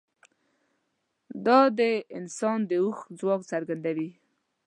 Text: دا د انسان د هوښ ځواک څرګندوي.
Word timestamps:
دا 1.45 1.59
د 1.79 1.81
انسان 2.17 2.59
د 2.69 2.71
هوښ 2.83 2.99
ځواک 3.19 3.41
څرګندوي. 3.51 4.09